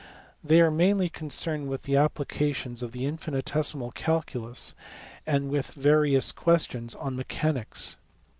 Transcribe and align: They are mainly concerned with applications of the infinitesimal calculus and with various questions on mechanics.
They 0.43 0.61
are 0.61 0.71
mainly 0.71 1.09
concerned 1.09 1.67
with 1.69 1.87
applications 1.87 2.81
of 2.81 2.91
the 2.91 3.05
infinitesimal 3.05 3.91
calculus 3.91 4.73
and 5.27 5.51
with 5.51 5.73
various 5.73 6.31
questions 6.31 6.95
on 6.95 7.15
mechanics. 7.15 7.97